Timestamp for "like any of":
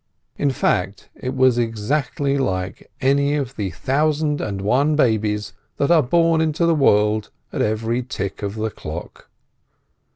2.39-3.55